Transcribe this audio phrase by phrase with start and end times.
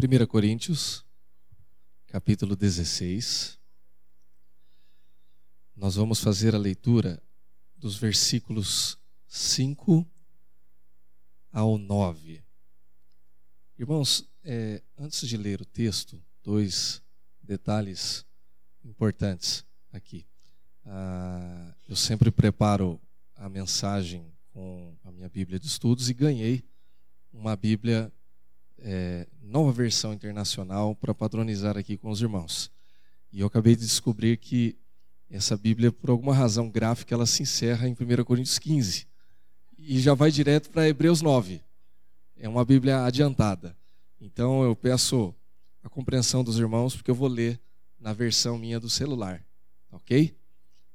[0.00, 1.04] 1 Coríntios,
[2.06, 3.58] capítulo 16.
[5.74, 7.20] Nós vamos fazer a leitura
[7.76, 10.08] dos versículos 5
[11.50, 12.44] ao 9.
[13.76, 17.02] Irmãos, é, antes de ler o texto, dois
[17.42, 18.24] detalhes
[18.84, 20.24] importantes aqui.
[20.86, 23.00] Ah, eu sempre preparo
[23.34, 26.62] a mensagem com a minha Bíblia de estudos e ganhei
[27.32, 28.12] uma Bíblia
[28.80, 32.70] é, nova versão internacional para padronizar aqui com os irmãos.
[33.32, 34.76] E eu acabei de descobrir que
[35.30, 39.06] essa Bíblia, por alguma razão gráfica, ela se encerra em 1 Coríntios 15
[39.78, 41.62] e já vai direto para Hebreus 9.
[42.36, 43.76] É uma Bíblia adiantada.
[44.20, 45.34] Então eu peço
[45.82, 47.60] a compreensão dos irmãos, porque eu vou ler
[47.98, 49.44] na versão minha do celular,
[49.90, 50.36] ok?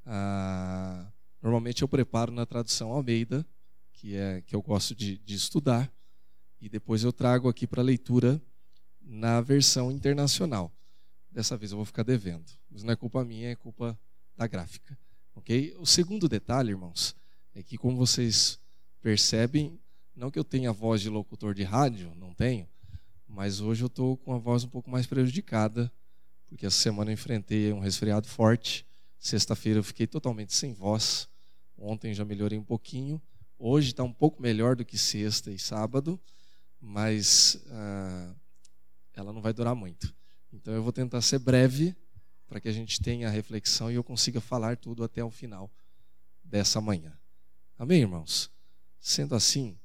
[0.06, 1.06] Ah,
[1.42, 3.45] normalmente eu preparo na tradução Almeida,
[3.94, 5.92] que é que eu gosto de, de estudar
[6.63, 8.42] e depois eu trago aqui para leitura
[9.02, 10.72] na versão internacional.
[11.30, 14.00] Dessa vez eu vou ficar devendo, mas não é culpa minha, é culpa
[14.33, 14.97] da gráfica.
[15.36, 15.75] Ok?
[15.78, 17.17] O segundo detalhe, irmãos,
[17.53, 18.58] é que como vocês
[19.02, 19.78] percebem,
[20.16, 22.66] não que eu tenha voz de locutor de rádio, não tenho,
[23.27, 25.92] mas hoje eu estou com a voz um pouco mais prejudicada,
[26.48, 28.86] porque essa semana eu enfrentei um resfriado forte.
[29.20, 31.27] Sexta-feira eu fiquei totalmente sem voz.
[31.77, 33.22] Ontem já melhorei um pouquinho.
[33.59, 36.17] Hoje está um pouco melhor do que sexta e sábado
[36.86, 38.36] mas ah,
[39.14, 40.14] ela não vai durar muito.
[40.52, 41.95] Então eu vou tentar ser breve
[42.45, 45.72] para que a gente tenha a reflexão e eu consiga falar tudo até o final
[46.44, 47.17] dessa manhã.
[47.80, 48.52] Amém, irmãos?
[49.00, 49.80] Sendo assim,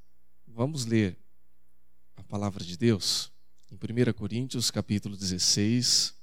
[0.47, 1.17] vamos ler
[2.17, 3.33] a palavra de Deus
[3.71, 6.15] em 1 Coríntios, capítulo 16,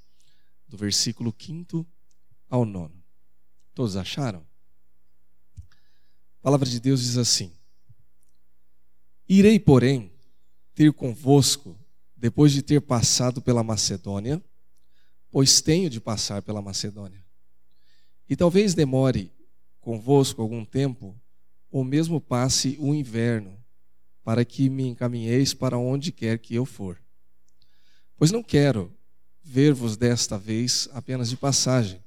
[0.68, 1.88] do versículo 5
[2.50, 2.94] ao 9.
[3.74, 4.46] Todos acharam?
[5.58, 7.54] A palavra de Deus diz assim:
[9.28, 10.15] Irei, porém,
[10.76, 11.80] ter convosco
[12.16, 14.44] depois de ter passado pela Macedônia,
[15.32, 17.26] pois tenho de passar pela Macedônia.
[18.30, 19.32] E talvez demore
[19.80, 21.20] convosco algum tempo,
[21.72, 23.58] ou mesmo passe o inverno,
[24.24, 27.00] para que me encaminheis para onde quer que eu for.
[28.18, 28.92] Pois não quero
[29.44, 32.04] ver-vos desta vez apenas de passagem.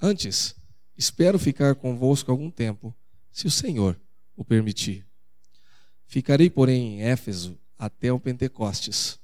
[0.00, 0.54] Antes,
[0.96, 2.94] espero ficar convosco algum tempo,
[3.30, 3.98] se o Senhor
[4.36, 5.06] o permitir.
[6.04, 9.18] Ficarei, porém, em Éfeso até o Pentecostes,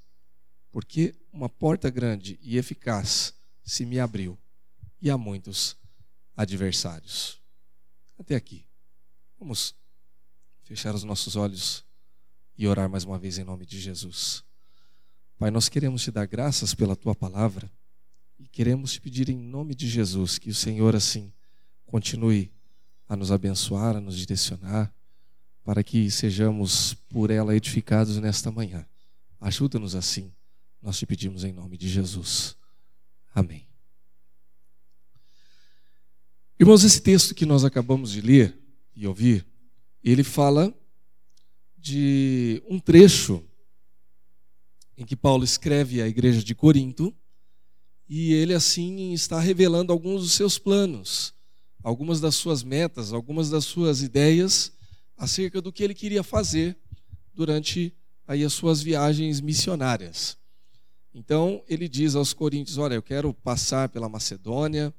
[0.73, 3.33] porque uma porta grande e eficaz
[3.63, 4.37] se me abriu
[5.01, 5.77] e há muitos
[6.37, 7.41] adversários.
[8.19, 8.67] Até aqui.
[9.39, 9.77] Vamos
[10.65, 11.85] fechar os nossos olhos
[12.57, 14.43] e orar mais uma vez em nome de Jesus.
[15.39, 17.71] Pai, nós queremos te dar graças pela tua palavra
[18.41, 21.33] e queremos te pedir em nome de Jesus que o Senhor assim
[21.87, 22.53] continue
[23.09, 24.93] a nos abençoar, a nos direcionar
[25.69, 28.89] para que sejamos por ela edificados nesta manhã.
[29.39, 30.33] Ajuda-nos assim,
[30.81, 32.57] nós te pedimos em nome de Jesus.
[33.35, 33.69] Amém.
[36.59, 38.59] Irmãos, esse texto que nós acabamos de ler
[38.97, 39.47] e ouvir,
[40.03, 40.75] ele fala
[41.77, 43.45] de um trecho
[44.97, 47.15] em que Paulo escreve à igreja de Corinto
[48.09, 51.35] e ele assim está revelando alguns dos seus planos,
[51.83, 54.78] algumas das suas metas, algumas das suas ideias
[55.19, 56.79] acerca do que ele queria fazer
[57.35, 57.93] durante
[58.27, 60.39] aí as suas viagens missionárias.
[61.13, 64.95] Então, ele diz aos coríntios: Olha, eu quero passar pela Macedônia,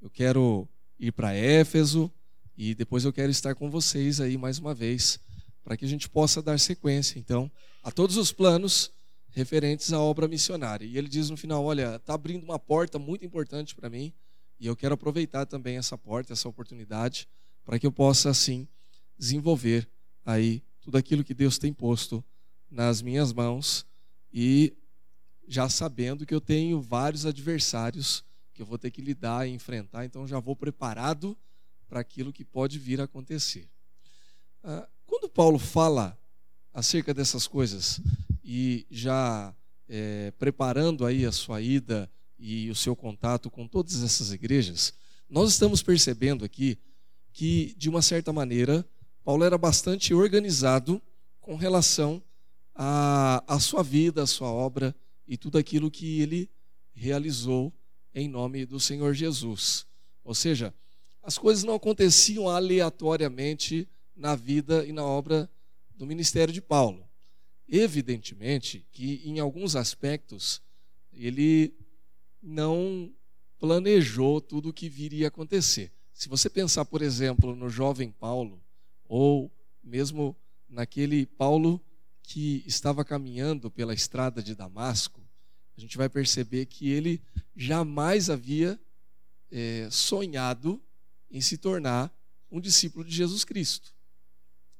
[0.00, 2.12] eu quero ir para Éfeso
[2.56, 5.18] e depois eu quero estar com vocês aí mais uma vez,
[5.64, 7.50] para que a gente possa dar sequência, então,
[7.82, 8.92] a todos os planos
[9.30, 10.84] referentes à obra missionária.
[10.84, 14.12] E ele diz no final: Olha, está abrindo uma porta muito importante para mim
[14.58, 17.28] e eu quero aproveitar também essa porta, essa oportunidade,
[17.64, 18.68] para que eu possa, assim,
[19.18, 19.88] desenvolver
[20.24, 22.24] aí tudo aquilo que Deus tem posto
[22.70, 23.86] nas minhas mãos
[24.32, 24.76] e
[25.46, 30.04] já sabendo que eu tenho vários adversários que eu vou ter que lidar e enfrentar,
[30.04, 31.36] então já vou preparado
[31.88, 33.68] para aquilo que pode vir a acontecer.
[34.62, 36.18] Ah, quando Paulo fala
[36.72, 38.00] acerca dessas coisas
[38.42, 39.54] e já
[39.88, 44.94] é, preparando aí a sua ida e o seu contato com todas essas igrejas,
[45.28, 46.78] nós estamos percebendo aqui
[47.32, 48.86] que, de uma certa maneira,
[49.24, 51.00] Paulo era bastante organizado
[51.40, 52.22] com relação
[52.74, 54.94] à, sua vida, à sua obra
[55.26, 56.50] e tudo aquilo que ele
[56.92, 57.72] realizou
[58.14, 59.86] em nome do Senhor Jesus.
[60.22, 60.74] Ou seja,
[61.22, 65.50] as coisas não aconteciam aleatoriamente na vida e na obra
[65.94, 67.08] do ministério de Paulo.
[67.66, 70.60] Evidentemente que, em alguns aspectos,
[71.10, 71.74] ele
[72.42, 73.10] não
[73.58, 75.90] planejou tudo o que viria a acontecer.
[76.12, 78.63] Se você pensar, por exemplo, no jovem Paulo,
[79.16, 79.48] ou
[79.80, 80.36] mesmo
[80.68, 81.80] naquele Paulo
[82.20, 85.22] que estava caminhando pela estrada de Damasco,
[85.76, 87.22] a gente vai perceber que ele
[87.54, 88.76] jamais havia
[89.52, 90.82] é, sonhado
[91.30, 92.12] em se tornar
[92.50, 93.94] um discípulo de Jesus Cristo.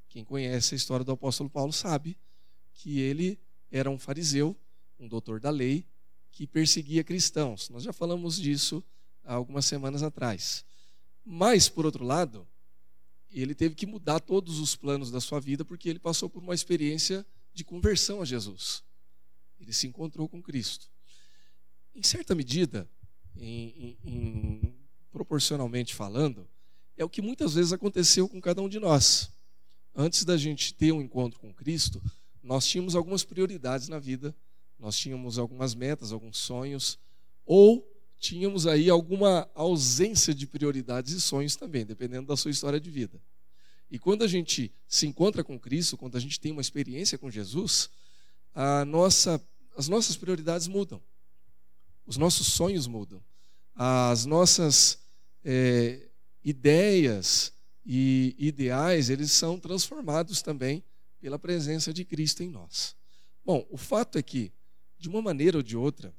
[0.09, 2.19] Quem conhece a história do apóstolo Paulo sabe
[2.73, 3.39] que ele
[3.71, 4.57] era um fariseu,
[4.99, 5.87] um doutor da lei,
[6.33, 7.71] que perseguia cristãos.
[7.71, 8.83] Nós já falamos disso
[9.23, 10.65] há algumas semanas atrás.
[11.25, 12.49] Mas, por outro lado,
[13.43, 16.55] ele teve que mudar todos os planos da sua vida porque ele passou por uma
[16.55, 18.83] experiência de conversão a Jesus.
[19.59, 20.91] Ele se encontrou com Cristo.
[21.95, 22.89] Em certa medida,
[23.37, 24.75] em, em, em,
[25.11, 26.49] proporcionalmente falando,
[26.97, 29.33] é o que muitas vezes aconteceu com cada um de nós.
[29.95, 32.03] Antes da gente ter um encontro com Cristo,
[32.43, 34.35] nós tínhamos algumas prioridades na vida,
[34.79, 36.99] nós tínhamos algumas metas, alguns sonhos,
[37.47, 37.85] ou
[38.25, 43.21] tínhamos aí alguma ausência de prioridades e sonhos também, dependendo da sua história de vida.
[43.91, 47.31] E quando a gente se encontra com Cristo, quando a gente tem uma experiência com
[47.31, 47.91] Jesus,
[48.87, 49.38] nossa,
[49.76, 51.03] as nossas prioridades mudam,
[52.06, 53.23] os nossos sonhos mudam,
[53.75, 55.00] as nossas
[55.44, 56.09] é,
[56.43, 57.53] ideias
[57.85, 60.82] e ideais eles são transformados também
[61.21, 62.97] pela presença de Cristo em nós.
[63.44, 64.50] Bom, o fato é que
[64.99, 66.15] de uma maneira ou de outra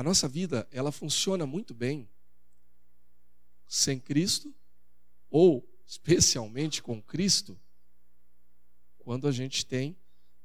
[0.00, 2.08] a nossa vida ela funciona muito bem
[3.68, 4.50] sem Cristo
[5.28, 7.60] ou especialmente com Cristo,
[8.98, 9.94] quando a gente tem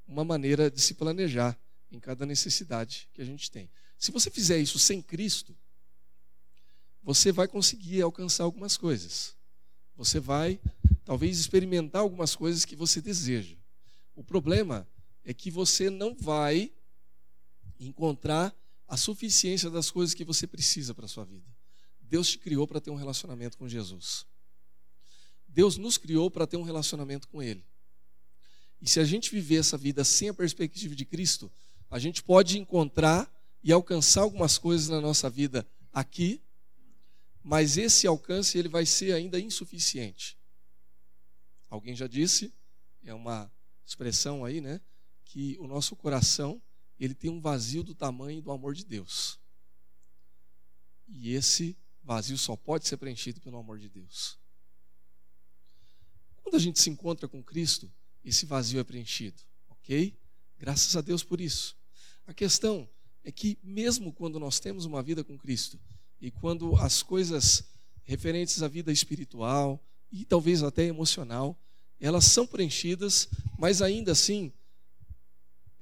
[0.06, 1.58] uma maneira de se planejar
[1.90, 3.70] em cada necessidade que a gente tem.
[3.98, 5.58] Se você fizer isso sem Cristo,
[7.02, 9.38] você vai conseguir alcançar algumas coisas.
[9.96, 10.60] Você vai,
[11.06, 13.56] talvez, experimentar algumas coisas que você deseja.
[14.14, 14.86] O problema
[15.24, 16.74] é que você não vai
[17.80, 18.54] encontrar
[18.88, 21.50] a suficiência das coisas que você precisa para a sua vida.
[22.02, 24.26] Deus te criou para ter um relacionamento com Jesus.
[25.48, 27.66] Deus nos criou para ter um relacionamento com Ele.
[28.82, 31.52] E se a gente viver essa vida sem a perspectiva de Cristo,
[31.90, 33.32] a gente pode encontrar
[33.64, 36.42] e alcançar algumas coisas na nossa vida aqui,
[37.42, 40.38] mas esse alcance ele vai ser ainda insuficiente.
[41.70, 42.54] Alguém já disse,
[43.04, 43.52] é uma
[43.86, 44.82] expressão aí, né,
[45.24, 46.62] que o nosso coração
[47.00, 49.40] ele tem um vazio do tamanho do amor de Deus.
[51.08, 54.38] E esse vazio só pode ser preenchido pelo amor de Deus.
[56.38, 57.92] Quando a gente se encontra com Cristo,
[58.24, 60.18] esse vazio é preenchido, ok?
[60.58, 61.76] Graças a Deus por isso.
[62.26, 62.90] A questão
[63.24, 65.80] é que, mesmo quando nós temos uma vida com Cristo,
[66.22, 67.64] e quando as coisas
[68.04, 71.60] referentes à vida espiritual e talvez até emocional,
[72.00, 73.28] elas são preenchidas,
[73.58, 74.54] mas ainda assim,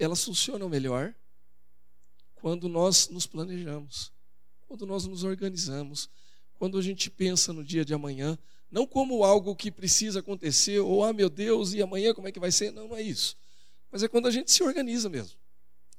[0.04, 1.14] elas funcionam melhor
[2.36, 4.12] quando nós nos planejamos,
[4.68, 6.10] quando nós nos organizamos,
[6.56, 8.38] quando a gente pensa no dia de amanhã,
[8.70, 12.40] não como algo que precisa acontecer, ou, ah, meu Deus, e amanhã como é que
[12.40, 12.72] vai ser?
[12.72, 13.38] Não, não é isso.
[13.92, 15.38] Mas é quando a gente se organiza mesmo.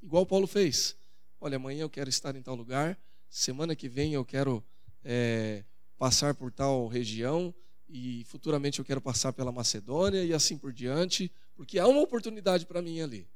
[0.02, 0.96] Igual Paulo fez.
[1.40, 2.98] Olha, amanhã eu quero estar em tal lugar,
[3.30, 4.62] semana que vem eu quero
[5.04, 5.64] é,
[5.96, 7.54] passar por tal região,
[7.88, 12.66] e futuramente eu quero passar pela Macedônia, e assim por diante, porque há uma oportunidade
[12.66, 13.28] para mim ali.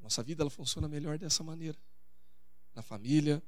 [0.00, 1.78] Nossa vida ela funciona melhor dessa maneira.
[2.74, 3.42] Na família,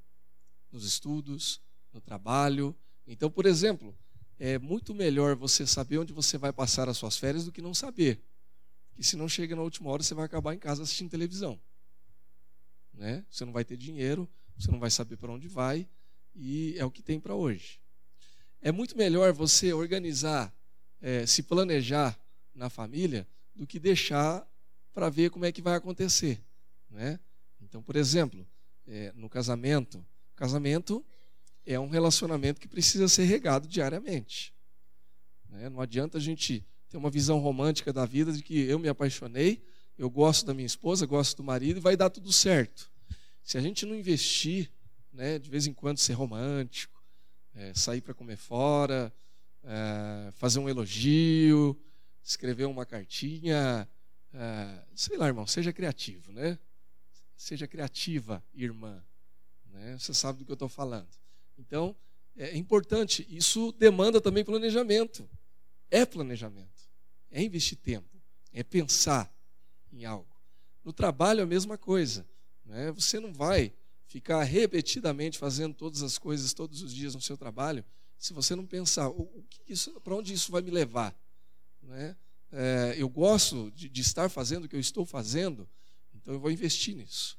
[0.70, 1.61] nos estudos,
[1.93, 2.76] no trabalho.
[3.06, 3.97] Então, por exemplo,
[4.38, 7.75] é muito melhor você saber onde você vai passar as suas férias do que não
[7.75, 8.23] saber.
[8.94, 11.60] Que se não chega na última hora, você vai acabar em casa assistindo televisão.
[12.93, 13.24] Né?
[13.31, 15.89] Você não vai ter dinheiro, você não vai saber para onde vai,
[16.34, 17.81] e é o que tem para hoje.
[18.60, 20.55] É muito melhor você organizar,
[21.01, 22.19] é, se planejar
[22.55, 24.46] na família, do que deixar
[24.93, 26.43] para ver como é que vai acontecer.
[26.91, 27.19] Né?
[27.61, 28.47] Então, por exemplo,
[28.87, 30.05] é, no casamento,
[30.35, 31.05] casamento
[31.65, 34.53] é um relacionamento que precisa ser regado diariamente.
[35.49, 35.69] Né?
[35.69, 39.63] Não adianta a gente ter uma visão romântica da vida de que eu me apaixonei,
[39.97, 42.91] eu gosto da minha esposa, gosto do marido e vai dar tudo certo.
[43.43, 44.70] Se a gente não investir,
[45.13, 47.03] né, de vez em quando ser romântico,
[47.55, 49.13] é, sair para comer fora,
[49.63, 51.79] é, fazer um elogio,
[52.23, 53.89] escrever uma cartinha,
[54.32, 56.59] é, sei lá, irmão, seja criativo, né?
[57.41, 59.03] Seja criativa, irmã.
[59.65, 59.97] Né?
[59.99, 61.09] Você sabe do que eu estou falando.
[61.56, 61.97] Então,
[62.37, 65.27] é importante, isso demanda também planejamento.
[65.91, 66.91] É planejamento,
[67.31, 69.35] é investir tempo, é pensar
[69.91, 70.29] em algo.
[70.85, 72.29] No trabalho, a mesma coisa.
[72.63, 72.93] Né?
[72.93, 73.73] Você não vai
[74.06, 77.82] ficar repetidamente fazendo todas as coisas todos os dias no seu trabalho
[78.19, 81.19] se você não pensar o, que para onde isso vai me levar.
[81.81, 82.15] Né?
[82.53, 85.67] É, eu gosto de, de estar fazendo o que eu estou fazendo,
[86.20, 87.39] então eu vou investir nisso.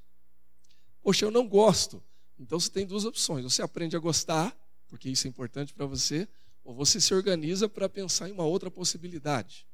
[1.02, 2.04] Poxa, eu não gosto,
[2.38, 4.56] então você tem duas opções: você aprende a gostar,
[4.88, 6.28] porque isso é importante para você,
[6.64, 9.68] ou você se organiza para pensar em uma outra possibilidade.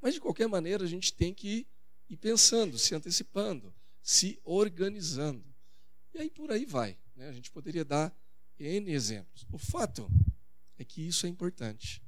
[0.00, 1.66] Mas de qualquer maneira, a gente tem que
[2.10, 5.44] e pensando, se antecipando, se organizando.
[6.12, 6.98] E aí por aí vai.
[7.16, 7.28] Né?
[7.28, 8.14] A gente poderia dar
[8.58, 9.46] N exemplos.
[9.50, 10.10] O fato
[10.76, 12.02] é que isso é importante,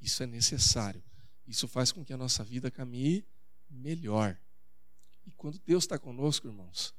[0.00, 1.02] isso é necessário,
[1.46, 3.24] isso faz com que a nossa vida caminhe
[3.70, 4.38] melhor.
[5.26, 6.94] E quando Deus está conosco, irmãos,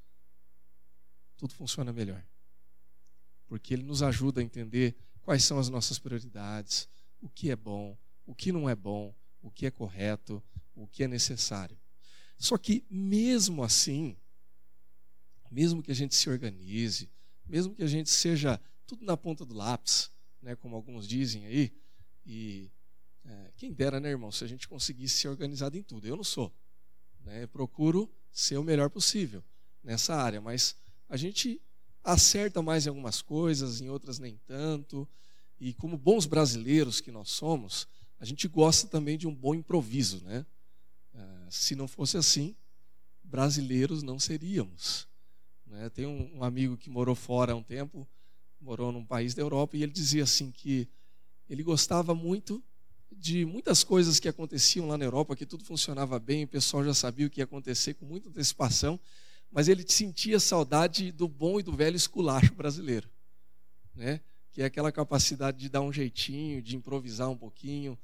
[1.37, 2.25] tudo funciona melhor.
[3.47, 6.89] Porque Ele nos ajuda a entender quais são as nossas prioridades,
[7.21, 10.43] o que é bom, o que não é bom, o que é correto,
[10.75, 11.79] o que é necessário.
[12.37, 14.17] Só que, mesmo assim,
[15.49, 17.09] mesmo que a gente se organize,
[17.45, 21.73] mesmo que a gente seja tudo na ponta do lápis, né, como alguns dizem aí,
[22.25, 22.71] e
[23.23, 26.07] é, quem dera, né, irmão, se a gente conseguisse ser organizado em tudo.
[26.07, 26.53] Eu não sou.
[27.21, 29.43] Né, eu procuro ser o melhor possível
[29.83, 30.75] nessa área, mas
[31.09, 31.61] a gente
[32.03, 35.07] acerta mais em algumas coisas, em outras nem tanto.
[35.59, 37.87] E como bons brasileiros que nós somos,
[38.19, 40.45] a gente gosta também de um bom improviso, né?
[41.13, 42.55] Ah, se não fosse assim,
[43.23, 45.07] brasileiros não seríamos.
[45.65, 45.89] Né?
[45.89, 48.07] Tem um amigo que morou fora há um tempo,
[48.59, 50.87] morou num país da Europa, e ele dizia assim que
[51.49, 52.63] ele gostava muito
[53.11, 56.93] de muitas coisas que aconteciam lá na Europa, que tudo funcionava bem, o pessoal já
[56.93, 58.99] sabia o que ia acontecer com muita antecipação,
[59.51, 63.09] mas ele sentia saudade do bom e do velho esculacho brasileiro,
[63.95, 64.21] né?
[64.51, 67.97] que é aquela capacidade de dar um jeitinho, de improvisar um pouquinho,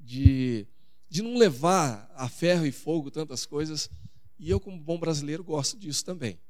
[0.00, 0.66] de,
[1.08, 3.90] de não levar a ferro e fogo tantas coisas.
[4.38, 6.40] E eu, como bom brasileiro, gosto disso também.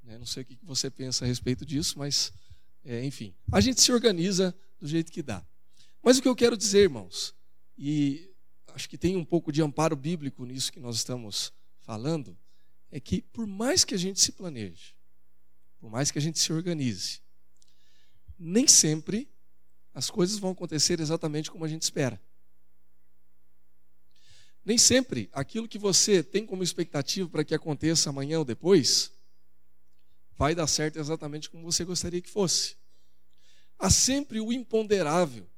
[0.00, 0.16] Né?
[0.16, 2.32] Não sei o que você pensa a respeito disso, mas,
[2.84, 5.44] é, enfim, a gente se organiza do jeito que dá.
[6.00, 7.34] Mas o que eu quero dizer, irmãos,
[7.82, 8.30] e
[8.74, 12.36] acho que tem um pouco de amparo bíblico nisso que nós estamos falando,
[12.90, 14.94] é que por mais que a gente se planeje,
[15.78, 17.22] por mais que a gente se organize,
[18.38, 19.26] nem sempre
[19.94, 22.20] as coisas vão acontecer exatamente como a gente espera.
[24.62, 29.10] Nem sempre aquilo que você tem como expectativa para que aconteça amanhã ou depois
[30.36, 32.76] vai dar certo exatamente como você gostaria que fosse.
[33.78, 35.48] Há sempre o imponderável,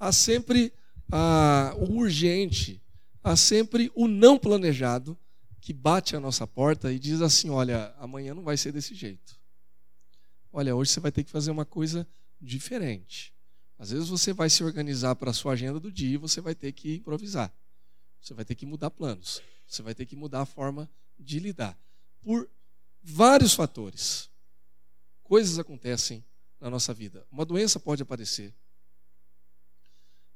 [0.00, 0.72] há sempre
[1.10, 2.82] ah, o urgente,
[3.22, 5.18] há sempre o não planejado
[5.60, 9.38] que bate a nossa porta e diz assim: olha, amanhã não vai ser desse jeito.
[10.52, 12.06] Olha, hoje você vai ter que fazer uma coisa
[12.40, 13.34] diferente.
[13.78, 16.54] Às vezes você vai se organizar para a sua agenda do dia e você vai
[16.54, 17.52] ter que improvisar.
[18.20, 19.42] Você vai ter que mudar planos.
[19.66, 21.78] Você vai ter que mudar a forma de lidar.
[22.22, 22.48] Por
[23.02, 24.30] vários fatores.
[25.22, 26.24] Coisas acontecem
[26.60, 27.26] na nossa vida.
[27.30, 28.54] Uma doença pode aparecer.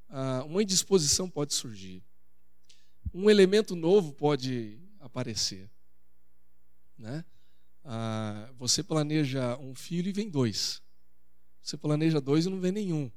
[0.08, 2.02] Ah, uma indisposição pode surgir.
[3.12, 5.70] Um elemento novo pode aparecer.
[6.96, 7.24] Né?
[7.84, 10.82] Ah, você planeja um filho e vem dois.
[11.62, 13.10] Você planeja dois e não vem nenhum.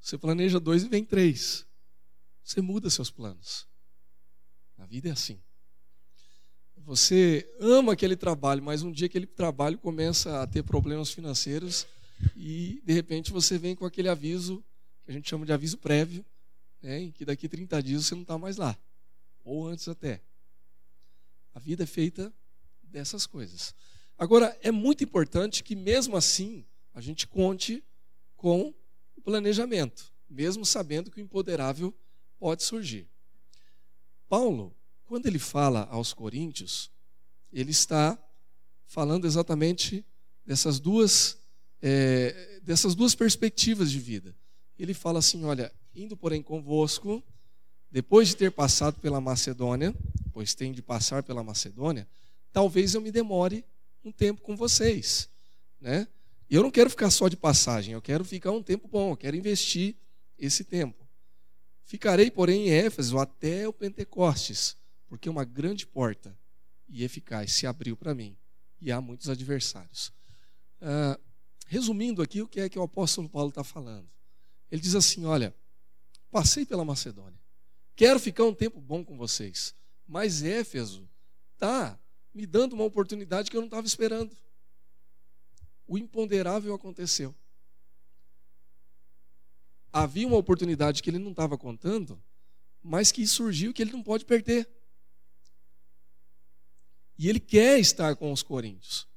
[0.00, 1.66] Você planeja dois e vem três.
[2.42, 3.66] Você muda seus planos.
[4.78, 5.40] A vida é assim.
[6.76, 11.84] Você ama aquele trabalho, mas um dia aquele trabalho começa a ter problemas financeiros
[12.36, 14.64] e de repente você vem com aquele aviso,
[15.06, 16.26] que a gente chama de aviso prévio,
[16.82, 18.76] né, em que daqui 30 dias você não está mais lá,
[19.44, 20.20] ou antes até.
[21.54, 22.34] A vida é feita
[22.82, 23.72] dessas coisas.
[24.18, 27.84] Agora, é muito importante que, mesmo assim, a gente conte
[28.36, 28.74] com
[29.14, 31.94] o planejamento, mesmo sabendo que o empoderável
[32.36, 33.08] pode surgir.
[34.28, 36.90] Paulo, quando ele fala aos coríntios,
[37.52, 38.18] ele está
[38.86, 40.04] falando exatamente
[40.44, 41.38] dessas duas,
[41.80, 44.34] é, dessas duas perspectivas de vida.
[44.78, 47.22] Ele fala assim: olha, indo porém convosco,
[47.90, 49.94] depois de ter passado pela Macedônia,
[50.32, 52.06] pois tem de passar pela Macedônia,
[52.52, 53.64] talvez eu me demore
[54.04, 55.28] um tempo com vocês,
[55.80, 56.06] né?
[56.48, 59.36] Eu não quero ficar só de passagem, eu quero ficar um tempo bom, eu quero
[59.36, 59.96] investir
[60.38, 61.06] esse tempo.
[61.84, 64.76] Ficarei, porém, em Éfeso até o Pentecostes,
[65.08, 66.36] porque uma grande porta
[66.88, 68.36] e eficaz se abriu para mim
[68.80, 70.12] e há muitos adversários.
[70.80, 71.18] Ah,
[71.66, 74.08] resumindo aqui, o que é que o apóstolo Paulo está falando?
[74.70, 75.54] Ele diz assim: Olha,
[76.30, 77.38] passei pela Macedônia,
[77.94, 79.74] quero ficar um tempo bom com vocês,
[80.06, 81.08] mas Éfeso
[81.54, 81.98] está
[82.34, 84.36] me dando uma oportunidade que eu não estava esperando.
[85.86, 87.34] O imponderável aconteceu.
[89.92, 92.22] Havia uma oportunidade que ele não estava contando,
[92.82, 94.68] mas que surgiu que ele não pode perder.
[97.18, 99.08] E ele quer estar com os coríntios.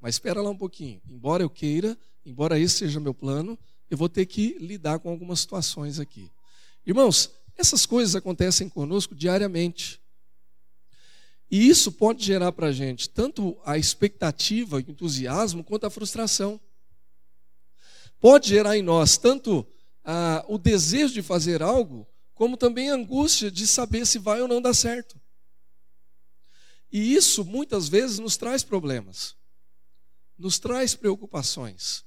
[0.00, 1.02] Mas espera lá um pouquinho.
[1.06, 3.58] Embora eu queira, embora esse seja meu plano,
[3.90, 6.30] eu vou ter que lidar com algumas situações aqui.
[6.86, 10.00] Irmãos, essas coisas acontecem conosco diariamente.
[11.50, 16.60] E isso pode gerar para a gente tanto a expectativa, o entusiasmo, quanto a frustração.
[18.18, 19.66] Pode gerar em nós tanto
[20.02, 24.48] ah, o desejo de fazer algo, como também a angústia de saber se vai ou
[24.48, 25.20] não dar certo.
[26.90, 29.36] E isso muitas vezes nos traz problemas,
[30.38, 32.04] nos traz preocupações.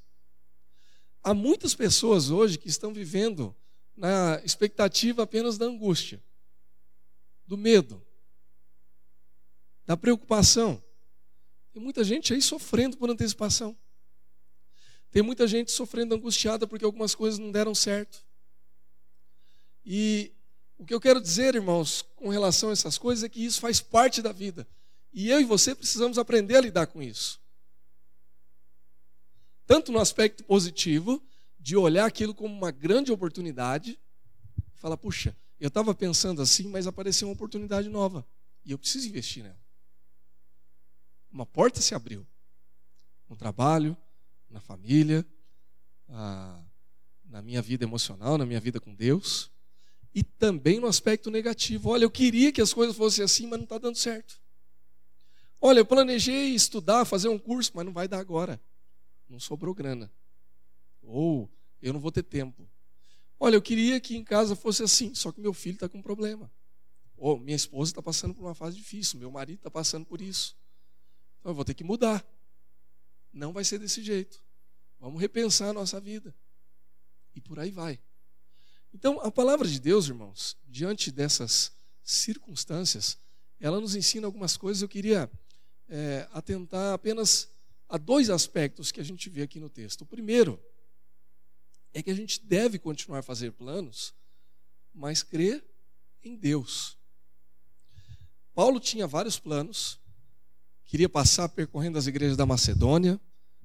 [1.23, 3.55] Há muitas pessoas hoje que estão vivendo
[3.95, 6.23] na expectativa apenas da angústia,
[7.45, 8.05] do medo,
[9.85, 10.81] da preocupação.
[11.73, 13.77] Tem muita gente aí sofrendo por antecipação.
[15.11, 18.25] Tem muita gente sofrendo angustiada porque algumas coisas não deram certo.
[19.85, 20.33] E
[20.77, 23.79] o que eu quero dizer, irmãos, com relação a essas coisas é que isso faz
[23.79, 24.67] parte da vida.
[25.13, 27.41] E eu e você precisamos aprender a lidar com isso.
[29.67, 31.21] Tanto no aspecto positivo,
[31.59, 33.99] de olhar aquilo como uma grande oportunidade,
[34.75, 38.25] falar, puxa, eu estava pensando assim, mas apareceu uma oportunidade nova
[38.63, 39.59] e eu preciso investir nela.
[41.29, 42.25] Uma porta se abriu
[43.27, 43.97] no trabalho,
[44.49, 45.27] na família,
[47.25, 49.51] na minha vida emocional, na minha vida com Deus,
[50.15, 51.89] e também no aspecto negativo.
[51.89, 54.39] Olha, eu queria que as coisas fossem assim, mas não está dando certo.
[55.59, 58.61] Olha, eu planejei estudar, fazer um curso, mas não vai dar agora.
[59.27, 60.11] Não sobrou grana.
[61.01, 61.49] Ou
[61.81, 62.69] eu não vou ter tempo.
[63.39, 66.01] Olha, eu queria que em casa fosse assim, só que meu filho está com um
[66.01, 66.51] problema.
[67.15, 70.55] Ou minha esposa está passando por uma fase difícil, meu marido está passando por isso.
[71.39, 72.25] Então eu vou ter que mudar.
[73.31, 74.41] Não vai ser desse jeito.
[74.99, 76.35] Vamos repensar a nossa vida.
[77.35, 77.99] E por aí vai.
[78.93, 81.71] Então, a palavra de Deus, irmãos, diante dessas
[82.03, 83.17] circunstâncias,
[83.59, 84.81] ela nos ensina algumas coisas.
[84.81, 85.29] Eu queria
[85.87, 87.49] é, atentar apenas
[87.89, 90.01] a dois aspectos que a gente vê aqui no texto.
[90.01, 90.59] O primeiro
[91.93, 94.13] é que a gente deve continuar a fazer planos,
[94.93, 95.63] mas crer
[96.23, 96.97] em Deus.
[98.53, 99.99] Paulo tinha vários planos,
[100.85, 103.19] queria passar percorrendo as igrejas da Macedônia,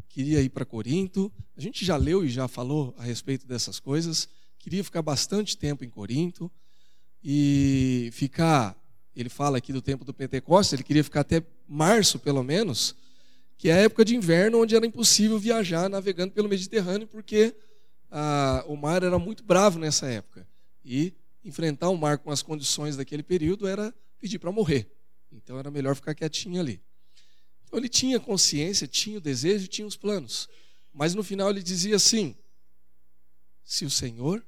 [0.09, 1.33] queria ir para Corinto.
[1.57, 4.29] A gente já leu e já falou a respeito dessas coisas.
[4.59, 6.51] Queria ficar bastante tempo em Corinto
[7.23, 8.79] e ficar
[9.15, 12.95] ele fala aqui do tempo do Pentecostes, ele queria ficar até março, pelo menos,
[13.57, 17.55] que é a época de inverno, onde era impossível viajar navegando pelo Mediterrâneo, porque
[18.11, 20.47] ah, o mar era muito bravo nessa época.
[20.85, 24.91] E enfrentar o mar com as condições daquele período era pedir para morrer.
[25.31, 26.83] Então era melhor ficar quietinho ali.
[27.65, 30.49] Então ele tinha consciência, tinha o desejo, tinha os planos.
[30.93, 32.37] Mas no final ele dizia assim:
[33.65, 34.45] se o Senhor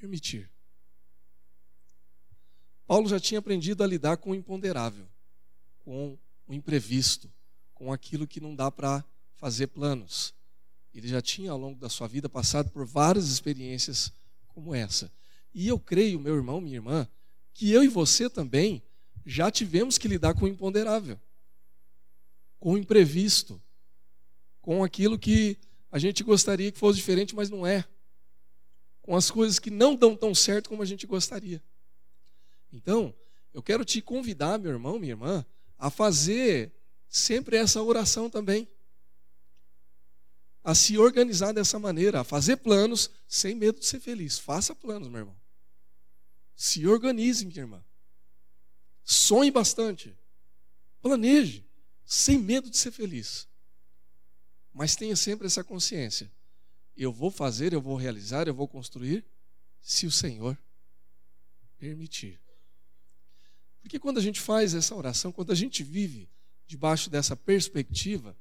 [0.00, 0.50] permitir.
[2.86, 5.08] Paulo já tinha aprendido a lidar com o imponderável,
[5.80, 7.30] com o imprevisto,
[7.80, 9.02] com aquilo que não dá para
[9.36, 10.34] fazer planos.
[10.92, 14.12] Ele já tinha, ao longo da sua vida, passado por várias experiências
[14.48, 15.10] como essa.
[15.54, 17.08] E eu creio, meu irmão, minha irmã,
[17.54, 18.82] que eu e você também
[19.24, 21.18] já tivemos que lidar com o imponderável,
[22.58, 23.58] com o imprevisto,
[24.60, 25.56] com aquilo que
[25.90, 27.82] a gente gostaria que fosse diferente, mas não é,
[29.00, 31.62] com as coisas que não dão tão certo como a gente gostaria.
[32.70, 33.14] Então,
[33.54, 35.46] eu quero te convidar, meu irmão, minha irmã,
[35.78, 36.74] a fazer
[37.10, 38.68] sempre essa oração também.
[40.62, 44.38] A se organizar dessa maneira, a fazer planos sem medo de ser feliz.
[44.38, 45.36] Faça planos, meu irmão.
[46.54, 47.84] Se organize, minha irmã.
[49.02, 50.16] Sonhe bastante.
[51.02, 51.66] Planeje,
[52.04, 53.48] sem medo de ser feliz.
[54.72, 56.30] Mas tenha sempre essa consciência.
[56.96, 59.24] Eu vou fazer, eu vou realizar, eu vou construir,
[59.80, 60.56] se o Senhor
[61.78, 62.38] permitir.
[63.80, 66.28] Porque quando a gente faz essa oração, quando a gente vive
[66.70, 68.36] debaixo dessa perspectiva,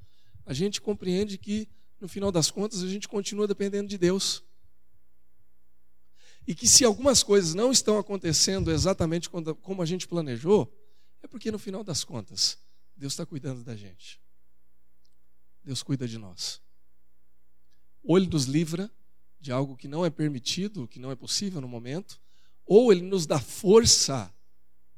[0.46, 1.68] a gente compreende que,
[2.00, 4.44] no final das contas, a gente continua dependendo de Deus.
[6.48, 10.72] E que se algumas coisas não estão acontecendo exatamente como a gente planejou,
[11.24, 12.60] é porque, no final das contas,
[12.96, 14.22] Deus está cuidando da gente.
[15.64, 16.62] Deus cuida de nós.
[18.04, 18.92] Ou Ele nos livra
[19.40, 22.22] de algo que não é permitido, que não é possível no momento,
[22.64, 24.32] ou Ele nos dá força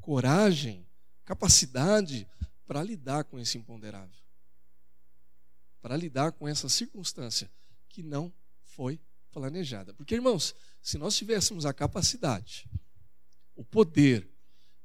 [0.02, 0.86] coragem,
[1.24, 2.28] capacidade
[2.65, 4.19] para lidar com esse imponderável.
[5.82, 7.52] Para lidar com essa circunstância
[7.89, 9.00] que não foi
[9.32, 9.93] planejada.
[9.93, 12.69] Porque, irmãos, se nós tivéssemos a capacidade,
[13.56, 14.30] o poder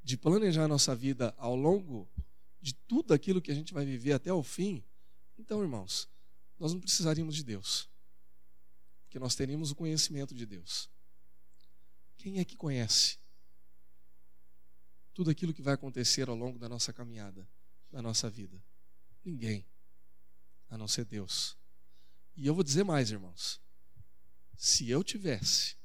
[0.03, 2.09] de planejar a nossa vida ao longo
[2.61, 4.85] de tudo aquilo que a gente vai viver até o fim,
[5.39, 6.09] então, irmãos,
[6.59, 7.89] nós não precisaríamos de Deus.
[9.05, 10.91] Porque nós teríamos o conhecimento de Deus.
[12.17, 13.19] Quem é que conhece
[15.13, 17.49] tudo aquilo que vai acontecer ao longo da nossa caminhada,
[17.97, 18.63] da nossa vida?
[19.25, 19.65] Ninguém,
[20.69, 21.57] a não ser Deus.
[22.37, 23.59] E eu vou dizer mais, irmãos.
[24.55, 25.77] Se eu tivesse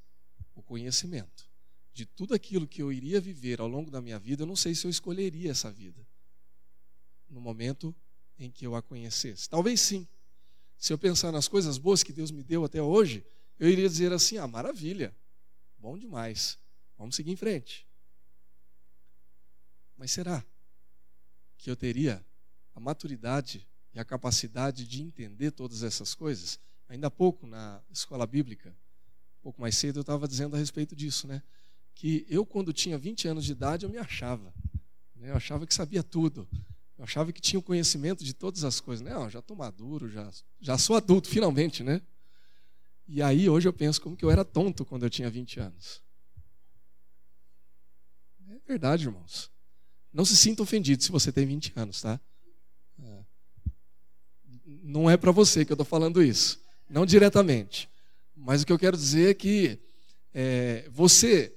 [0.53, 1.49] o conhecimento
[1.93, 4.75] de tudo aquilo que eu iria viver ao longo da minha vida, eu não sei
[4.75, 6.05] se eu escolheria essa vida
[7.29, 7.95] no momento
[8.37, 9.49] em que eu a conhecesse.
[9.49, 10.05] Talvez sim.
[10.77, 13.25] Se eu pensar nas coisas boas que Deus me deu até hoje,
[13.57, 15.15] eu iria dizer assim: ah, maravilha,
[15.77, 16.59] bom demais,
[16.97, 17.87] vamos seguir em frente.
[19.95, 20.45] Mas será?
[21.61, 22.25] Que eu teria
[22.73, 26.59] a maturidade e a capacidade de entender todas essas coisas.
[26.89, 28.69] Ainda há pouco, na escola bíblica,
[29.39, 31.43] um pouco mais cedo, eu estava dizendo a respeito disso, né?
[31.93, 34.51] Que eu, quando tinha 20 anos de idade, eu me achava.
[35.15, 35.29] Né?
[35.29, 36.49] Eu achava que sabia tudo.
[36.97, 39.05] Eu achava que tinha o conhecimento de todas as coisas.
[39.05, 42.01] Não, já estou maduro, já, já sou adulto, finalmente, né?
[43.07, 46.01] E aí, hoje eu penso como que eu era tonto quando eu tinha 20 anos.
[48.49, 49.51] É verdade, irmãos.
[50.13, 52.19] Não se sinta ofendido se você tem 20 anos, tá?
[53.01, 53.19] É.
[54.83, 56.59] Não é para você que eu estou falando isso.
[56.89, 57.89] Não diretamente.
[58.35, 59.79] Mas o que eu quero dizer é que
[60.33, 61.53] é, você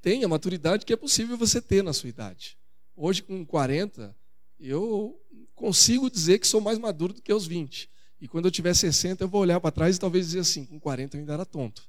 [0.00, 2.56] tem a maturidade que é possível você ter na sua idade.
[2.94, 4.14] Hoje, com 40,
[4.58, 5.20] eu
[5.54, 7.90] consigo dizer que sou mais maduro do que aos 20.
[8.20, 10.78] E quando eu tiver 60, eu vou olhar para trás e talvez dizer assim: com
[10.78, 11.88] 40 eu ainda era tonto.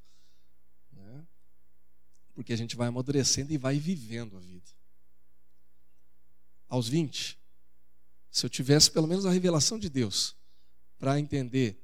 [0.91, 1.23] Né?
[2.33, 4.76] Porque a gente vai amadurecendo e vai vivendo a vida.
[6.67, 7.39] Aos 20,
[8.29, 10.35] se eu tivesse pelo menos a revelação de Deus
[10.97, 11.81] para entender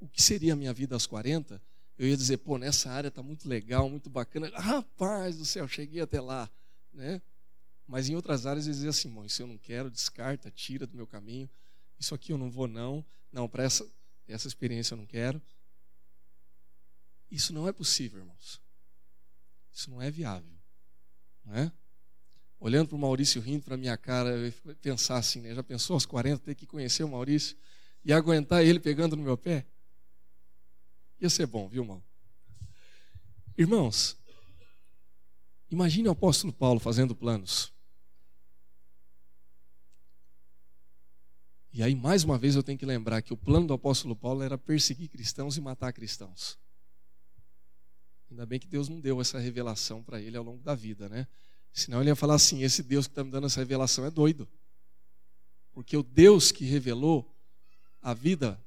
[0.00, 1.62] o que seria a minha vida aos 40,
[1.98, 4.50] eu ia dizer: pô, nessa área está muito legal, muito bacana.
[4.58, 6.50] Rapaz do céu, cheguei até lá.
[6.92, 7.22] Né?
[7.86, 10.96] Mas em outras áreas ele dizia assim, irmão, isso eu não quero, descarta, tira do
[10.96, 11.48] meu caminho.
[11.98, 13.04] Isso aqui eu não vou não.
[13.30, 13.88] Não, para essa,
[14.26, 15.40] essa experiência eu não quero.
[17.30, 18.60] Isso não é possível, irmãos.
[19.72, 20.58] Isso não é viável.
[21.44, 21.72] Não é?
[22.62, 25.54] Olhando para o Maurício rindo para minha cara, eu pensar assim, né?
[25.54, 27.56] Já pensou aos 40 ter que conhecer o Maurício
[28.04, 29.66] e aguentar ele pegando no meu pé?
[31.20, 32.02] Ia ser bom, viu, irmão?
[33.58, 34.16] Irmãos,
[35.72, 37.72] Imagine o apóstolo Paulo fazendo planos.
[41.72, 44.42] E aí, mais uma vez, eu tenho que lembrar que o plano do apóstolo Paulo
[44.42, 46.58] era perseguir cristãos e matar cristãos.
[48.30, 51.26] Ainda bem que Deus não deu essa revelação para ele ao longo da vida, né?
[51.72, 54.48] Senão ele ia falar assim: esse Deus que está me dando essa revelação é doido.
[55.72, 57.34] Porque o Deus que revelou
[58.00, 58.62] a vida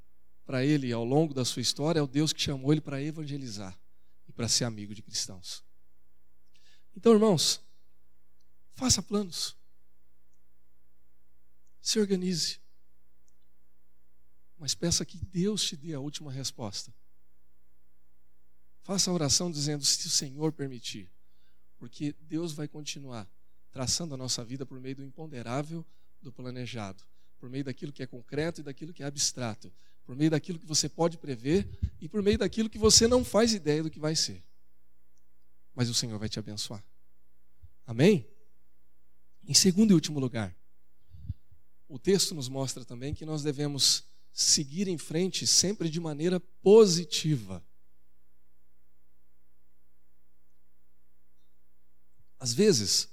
[0.45, 3.77] para ele ao longo da sua história é o Deus que chamou ele para evangelizar
[4.27, 5.63] e para ser amigo de cristãos.
[6.95, 7.61] Então, irmãos,
[8.73, 9.55] faça planos.
[11.81, 12.59] Se organize.
[14.57, 16.93] Mas peça que Deus te dê a última resposta.
[18.81, 21.11] Faça a oração dizendo: se o Senhor permitir.
[21.87, 23.29] Porque Deus vai continuar
[23.71, 25.85] traçando a nossa vida por meio do imponderável,
[26.21, 27.03] do planejado,
[27.37, 29.71] por meio daquilo que é concreto e daquilo que é abstrato,
[30.03, 31.67] por meio daquilo que você pode prever
[32.01, 34.43] e por meio daquilo que você não faz ideia do que vai ser
[35.75, 36.83] mas o Senhor vai te abençoar.
[37.85, 38.25] Amém?
[39.45, 40.55] Em segundo e último lugar,
[41.87, 47.63] o texto nos mostra também que nós devemos seguir em frente sempre de maneira positiva.
[52.39, 53.09] Às vezes,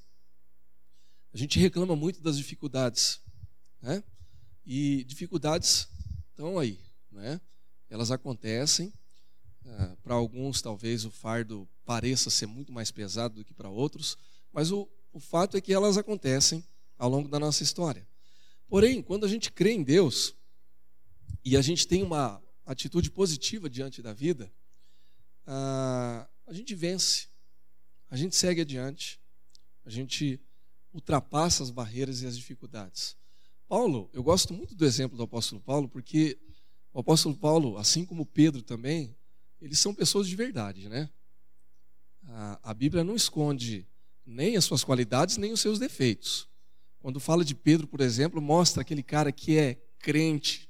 [1.32, 3.20] a gente reclama muito das dificuldades,
[3.80, 4.02] né?
[4.64, 5.88] E dificuldades
[6.30, 6.78] estão aí,
[7.10, 7.40] né?
[7.88, 8.92] Elas acontecem.
[9.64, 14.16] Ah, para alguns, talvez o fardo pareça ser muito mais pesado do que para outros,
[14.52, 16.64] mas o, o fato é que elas acontecem
[16.98, 18.06] ao longo da nossa história.
[18.68, 20.34] Porém, quando a gente crê em Deus
[21.44, 24.52] e a gente tem uma atitude positiva diante da vida,
[25.46, 27.28] a, a gente vence,
[28.12, 29.18] a gente segue adiante,
[29.86, 30.38] a gente
[30.92, 33.16] ultrapassa as barreiras e as dificuldades.
[33.66, 36.38] Paulo, eu gosto muito do exemplo do apóstolo Paulo, porque
[36.92, 39.16] o apóstolo Paulo, assim como Pedro também,
[39.62, 41.08] eles são pessoas de verdade, né?
[42.24, 43.88] A, a Bíblia não esconde
[44.26, 46.46] nem as suas qualidades, nem os seus defeitos.
[47.00, 50.68] Quando fala de Pedro, por exemplo, mostra aquele cara que é crente,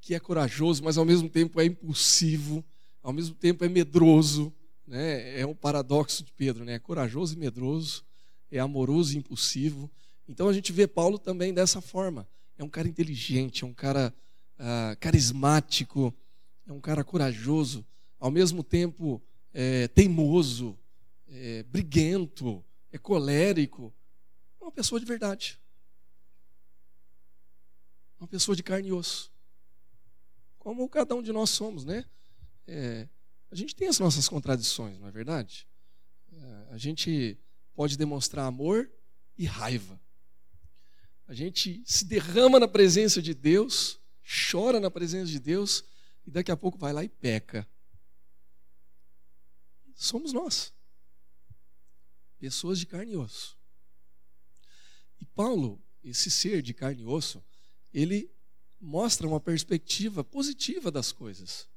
[0.00, 2.64] que é corajoso, mas ao mesmo tempo é impulsivo,
[3.04, 4.52] ao mesmo tempo é medroso.
[4.88, 5.38] Né?
[5.38, 6.74] É um paradoxo de Pedro, né?
[6.74, 8.02] É corajoso e medroso,
[8.50, 9.90] é amoroso e impulsivo.
[10.26, 12.26] Então a gente vê Paulo também dessa forma.
[12.56, 14.14] É um cara inteligente, é um cara
[14.58, 16.12] ah, carismático,
[16.66, 17.86] é um cara corajoso,
[18.18, 19.22] ao mesmo tempo
[19.52, 20.76] é, teimoso,
[21.28, 23.92] é, briguento, é colérico.
[24.58, 25.60] É uma pessoa de verdade.
[28.18, 29.30] Uma pessoa de carne e osso.
[30.58, 32.06] Como cada um de nós somos, né?
[32.66, 33.06] É,
[33.50, 35.66] a gente tem as nossas contradições, não é verdade?
[36.32, 37.38] É, a gente
[37.74, 38.90] pode demonstrar amor
[39.36, 40.00] e raiva.
[41.26, 44.00] A gente se derrama na presença de Deus,
[44.50, 45.84] chora na presença de Deus
[46.26, 47.68] e daqui a pouco vai lá e peca
[49.98, 50.72] somos nós.
[52.38, 53.58] Pessoas de carne e osso.
[55.20, 57.44] E Paulo, esse ser de carne e osso,
[57.92, 58.30] ele
[58.80, 61.68] mostra uma perspectiva positiva das coisas,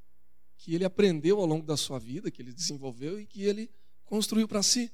[0.62, 3.68] que ele aprendeu ao longo da sua vida, que ele desenvolveu e que ele
[4.06, 4.92] construiu para si.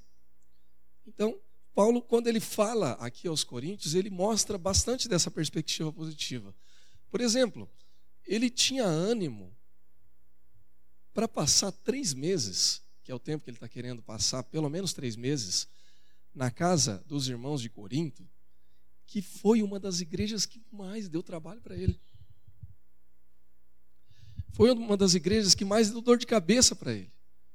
[1.05, 1.37] Então,
[1.75, 6.55] Paulo, quando ele fala aqui aos Coríntios, ele mostra bastante dessa perspectiva positiva.
[7.09, 7.69] Por exemplo,
[8.25, 9.53] ele tinha ânimo
[11.13, 14.93] para passar três meses, que é o tempo que ele está querendo passar, pelo menos
[14.93, 15.67] três meses,
[16.33, 18.25] na casa dos irmãos de Corinto,
[19.05, 21.99] que foi uma das igrejas que mais deu trabalho para ele.
[24.51, 27.11] Foi uma das igrejas que mais deu dor de cabeça para ele.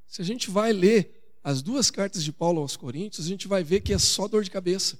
[0.07, 3.65] Se a gente vai ler as duas cartas de Paulo aos Coríntios, a gente vai
[3.65, 4.99] ver que é só dor de cabeça,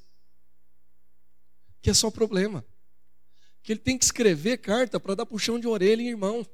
[1.81, 2.65] que é só problema,
[3.63, 6.45] que ele tem que escrever carta para dar puxão de orelha em irmão,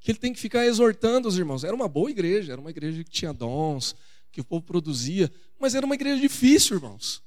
[0.00, 1.64] que ele tem que ficar exortando os irmãos.
[1.64, 3.94] Era uma boa igreja, era uma igreja que tinha dons,
[4.30, 7.22] que o povo produzia, mas era uma igreja difícil, irmãos.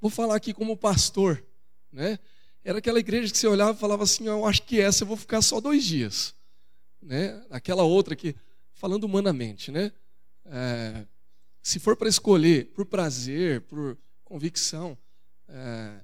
[0.00, 1.44] Vou falar aqui como pastor,
[1.92, 2.18] né?
[2.68, 5.16] Era aquela igreja que você olhava e falava assim: Eu acho que essa eu vou
[5.16, 6.34] ficar só dois dias,
[7.00, 7.42] né?
[7.48, 8.36] Aquela outra que
[8.74, 9.90] falando humanamente, né?
[10.44, 11.06] É,
[11.62, 14.98] se for para escolher por prazer, por convicção,
[15.48, 16.00] é,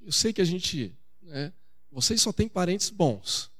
[0.00, 1.52] eu sei que a gente, né,
[1.90, 3.50] vocês só têm parentes bons,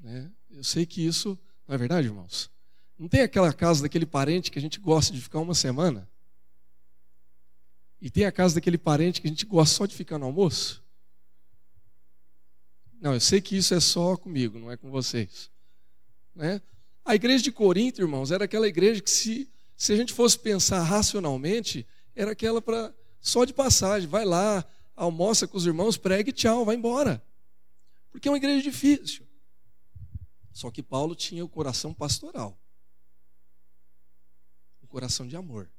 [0.00, 0.32] né?
[0.50, 2.50] Eu sei que isso não é verdade, irmãos.
[2.98, 6.09] Não tem aquela casa daquele parente que a gente gosta de ficar uma semana?
[8.00, 10.82] E tem a casa daquele parente que a gente gosta só de ficar no almoço?
[13.00, 15.50] Não, eu sei que isso é só comigo, não é com vocês.
[16.34, 16.60] Né?
[17.04, 20.82] A igreja de Corinto, irmãos, era aquela igreja que, se, se a gente fosse pensar
[20.82, 24.08] racionalmente, era aquela para só de passagem.
[24.08, 27.22] Vai lá, almoça com os irmãos, pregue tchau, vai embora.
[28.10, 29.26] Porque é uma igreja difícil.
[30.52, 32.60] Só que Paulo tinha o coração pastoral
[34.82, 35.70] o coração de amor.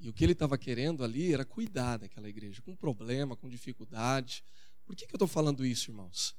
[0.00, 4.42] E o que ele estava querendo ali era cuidar daquela igreja, com problema, com dificuldade.
[4.84, 6.34] Por que, que eu estou falando isso, irmãos?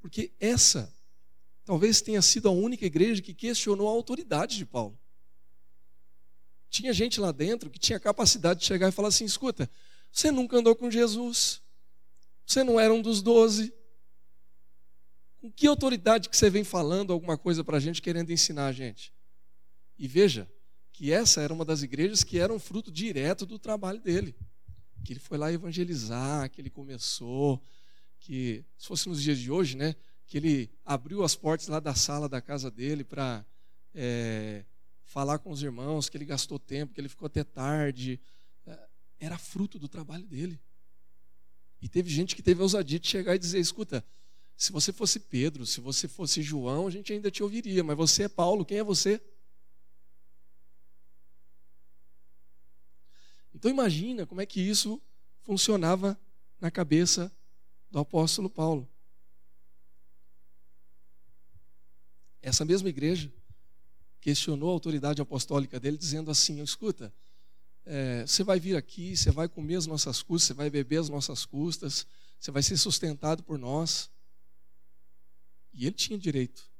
[0.00, 0.92] Porque essa
[1.64, 4.98] Talvez tenha sido a única igreja que questionou a autoridade de Paulo.
[6.68, 9.70] Tinha gente lá dentro que tinha capacidade de chegar e falar assim: escuta,
[10.12, 11.62] você nunca andou com Jesus,
[12.44, 13.72] você não era um dos doze.
[15.40, 18.72] Com que autoridade que você vem falando alguma coisa para a gente, querendo ensinar a
[18.72, 19.14] gente?
[19.96, 20.50] E veja
[20.94, 24.32] que essa era uma das igrejas que era um fruto direto do trabalho dele.
[25.04, 27.60] Que ele foi lá evangelizar, que ele começou,
[28.20, 29.96] que se fosse nos dias de hoje, né?
[30.24, 33.44] que ele abriu as portas lá da sala da casa dele para
[33.92, 34.64] é,
[35.02, 38.20] falar com os irmãos, que ele gastou tempo, que ele ficou até tarde.
[38.64, 38.78] É,
[39.18, 40.60] era fruto do trabalho dele.
[41.82, 44.02] E teve gente que teve a ousadia de chegar e dizer: escuta,
[44.56, 48.22] se você fosse Pedro, se você fosse João, a gente ainda te ouviria, mas você
[48.22, 49.20] é Paulo, quem é você?
[53.64, 55.00] Então imagina como é que isso
[55.40, 56.20] funcionava
[56.60, 57.34] na cabeça
[57.90, 58.86] do apóstolo Paulo.
[62.42, 63.32] Essa mesma igreja
[64.20, 67.10] questionou a autoridade apostólica dele, dizendo assim: escuta,
[67.86, 71.08] é, você vai vir aqui, você vai comer as nossas custas, você vai beber as
[71.08, 72.06] nossas custas,
[72.38, 74.10] você vai ser sustentado por nós.
[75.72, 76.70] E ele tinha direito.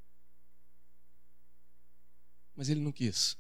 [2.55, 3.39] Mas ele não quis.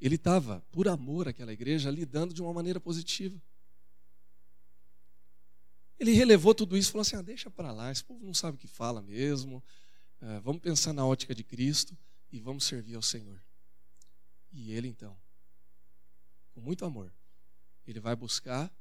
[0.00, 3.40] Ele estava, por amor àquela igreja, lidando de uma maneira positiva.
[5.98, 8.56] Ele relevou tudo isso e falou assim: ah, deixa para lá, esse povo não sabe
[8.56, 9.62] o que fala mesmo,
[10.20, 11.96] é, vamos pensar na ótica de Cristo
[12.30, 13.40] e vamos servir ao Senhor.
[14.52, 15.16] E ele então,
[16.54, 17.12] com muito amor,
[17.86, 18.72] ele vai buscar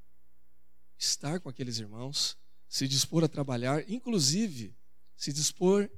[0.97, 4.75] estar com aqueles irmãos, se dispor a trabalhar, inclusive
[5.15, 5.89] se dispor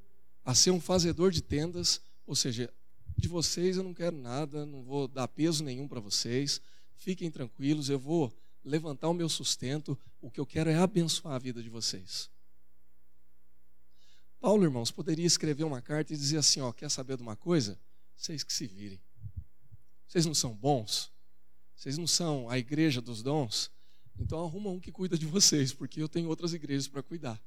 [0.46, 2.74] a ser um fazedor de tendas, ou seja,
[3.20, 6.62] de vocês eu não quero nada, não vou dar peso nenhum para vocês,
[6.96, 11.40] fiquem tranquilos, eu vou levantar o meu sustento, o que eu quero é abençoar a
[11.40, 12.30] vida de vocês.
[14.40, 17.78] Paulo, irmãos, poderia escrever uma carta e dizer assim: ó, quer saber de uma coisa?
[18.16, 19.00] Vocês que se virem.
[20.08, 21.12] Vocês não são bons?
[21.76, 23.70] Vocês não são a igreja dos dons?
[24.18, 27.42] Então arruma um que cuida de vocês, porque eu tenho outras igrejas para cuidar.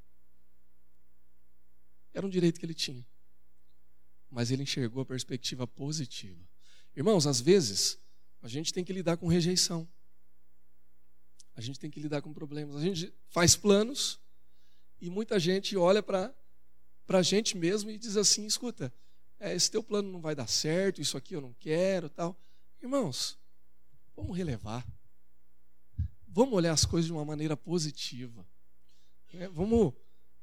[2.14, 3.04] Era um direito que ele tinha.
[4.32, 6.42] Mas ele enxergou a perspectiva positiva.
[6.96, 7.98] Irmãos, às vezes,
[8.40, 9.86] a gente tem que lidar com rejeição.
[11.54, 12.76] A gente tem que lidar com problemas.
[12.76, 14.18] A gente faz planos
[14.98, 16.34] e muita gente olha para
[17.08, 18.90] a gente mesmo e diz assim: escuta,
[19.38, 22.34] é, esse teu plano não vai dar certo, isso aqui eu não quero, tal.
[22.80, 23.38] Irmãos,
[24.16, 24.86] vamos relevar.
[26.26, 28.46] Vamos olhar as coisas de uma maneira positiva.
[29.34, 29.92] É, vamos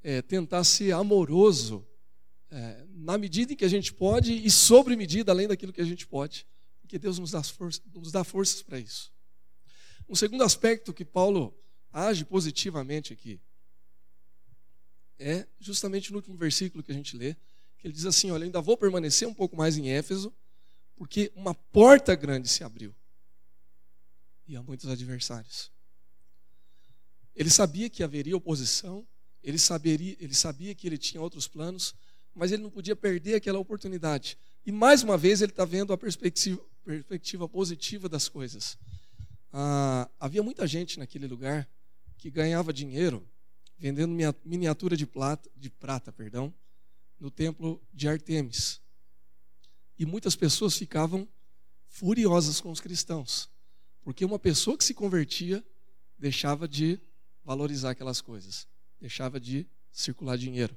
[0.03, 1.83] é, tentar ser amoroso
[2.51, 2.78] é,
[3.09, 6.05] na medida em que a gente pode e sobre medida além daquilo que a gente
[6.05, 6.45] pode.
[6.79, 9.11] Porque Deus nos dá, força, nos dá forças para isso.
[10.07, 11.57] Um segundo aspecto que Paulo
[11.91, 13.41] age positivamente aqui
[15.17, 17.33] é justamente no último versículo que a gente lê,
[17.79, 20.31] que ele diz assim: Olha, ainda vou permanecer um pouco mais em Éfeso,
[20.95, 22.93] Porque uma porta grande se abriu.
[24.47, 25.71] E há muitos adversários.
[27.35, 29.07] Ele sabia que haveria oposição,
[29.41, 31.95] ele, saberia, ele sabia que ele tinha outros planos,
[32.33, 34.37] mas ele não podia perder aquela oportunidade.
[34.65, 38.77] E mais uma vez ele está vendo a perspectiva, perspectiva positiva das coisas.
[39.51, 41.67] Ah, havia muita gente naquele lugar
[42.17, 43.27] que ganhava dinheiro
[43.79, 44.13] vendendo
[44.43, 46.53] miniatura de, plata, de prata perdão,
[47.17, 48.81] no templo de Artemis.
[49.97, 51.27] E muitas pessoas ficavam
[51.87, 53.49] furiosas com os cristãos,
[54.03, 55.63] porque uma pessoa que se convertia
[56.17, 56.99] deixava de
[57.43, 58.67] valorizar aquelas coisas,
[58.99, 60.75] deixava de circular dinheiro,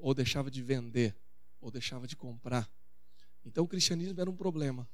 [0.00, 1.16] ou deixava de vender,
[1.60, 2.70] ou deixava de comprar.
[3.44, 4.88] Então o cristianismo era um problema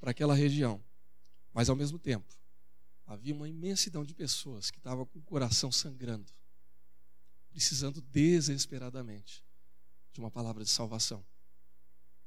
[0.00, 0.82] para aquela região,
[1.52, 2.36] mas ao mesmo tempo
[3.06, 6.32] havia uma imensidão de pessoas que estavam com o coração sangrando,
[7.50, 9.44] precisando desesperadamente
[10.12, 11.24] de uma palavra de salvação.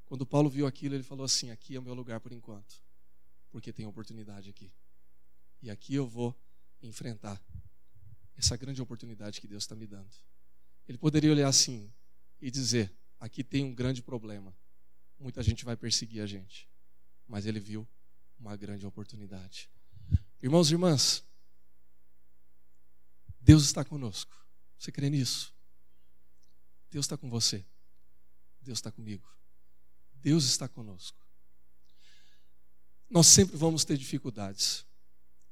[0.05, 2.81] Quando Paulo viu aquilo, ele falou assim: Aqui é o meu lugar por enquanto,
[3.49, 4.71] porque tem oportunidade aqui.
[5.61, 6.35] E aqui eu vou
[6.81, 7.41] enfrentar
[8.37, 10.15] essa grande oportunidade que Deus está me dando.
[10.87, 11.91] Ele poderia olhar assim
[12.41, 14.55] e dizer: Aqui tem um grande problema.
[15.19, 16.69] Muita gente vai perseguir a gente.
[17.27, 17.87] Mas ele viu
[18.37, 19.69] uma grande oportunidade.
[20.41, 21.23] Irmãos e irmãs,
[23.39, 24.35] Deus está conosco.
[24.77, 25.53] Você crê nisso?
[26.91, 27.65] Deus está com você.
[28.61, 29.27] Deus está comigo.
[30.13, 31.25] Deus está conosco.
[33.09, 34.85] Nós sempre vamos ter dificuldades.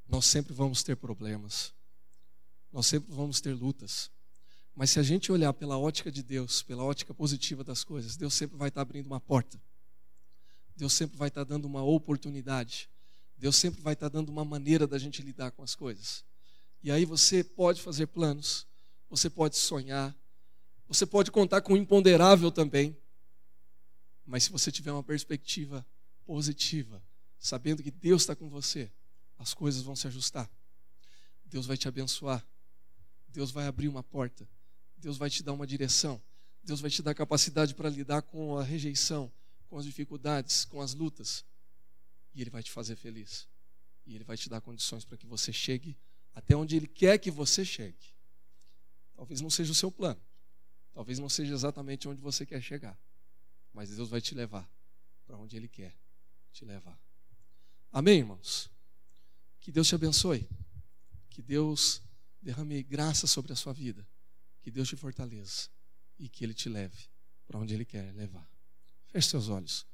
[0.08, 1.74] Nós sempre vamos ter problemas.
[2.72, 4.12] Nós sempre vamos ter lutas.
[4.76, 8.34] Mas se a gente olhar pela ótica de Deus, pela ótica positiva das coisas, Deus
[8.34, 9.62] sempre vai estar abrindo uma porta.
[10.76, 12.90] Deus sempre vai estar dando uma oportunidade.
[13.38, 16.26] Deus sempre vai estar dando uma maneira da gente lidar com as coisas.
[16.82, 18.66] E aí você pode fazer planos,
[19.10, 20.16] você pode sonhar,
[20.88, 22.98] você pode contar com o imponderável também.
[24.26, 25.86] Mas se você tiver uma perspectiva
[26.26, 27.04] positiva,
[27.38, 28.92] sabendo que Deus está com você,
[29.38, 30.50] as coisas vão se ajustar.
[31.46, 32.46] Deus vai te abençoar.
[33.28, 34.48] Deus vai abrir uma porta.
[35.04, 36.22] Deus vai te dar uma direção.
[36.64, 39.30] Deus vai te dar capacidade para lidar com a rejeição,
[39.68, 41.44] com as dificuldades, com as lutas.
[42.34, 43.46] E Ele vai te fazer feliz.
[44.06, 45.98] E Ele vai te dar condições para que você chegue
[46.34, 48.14] até onde Ele quer que você chegue.
[49.14, 50.22] Talvez não seja o seu plano.
[50.94, 52.98] Talvez não seja exatamente onde você quer chegar.
[53.74, 54.72] Mas Deus vai te levar
[55.26, 55.94] para onde Ele quer
[56.54, 56.98] te levar.
[57.92, 58.72] Amém, irmãos?
[59.60, 60.48] Que Deus te abençoe.
[61.30, 62.02] Que Deus
[62.42, 64.08] derrame graça sobre a sua vida.
[64.64, 65.70] Que Deus te fortaleça
[66.18, 67.10] e que Ele te leve
[67.46, 68.50] para onde Ele quer levar.
[69.08, 69.86] Feche seus olhos.